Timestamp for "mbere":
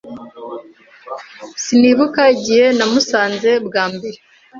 3.93-4.17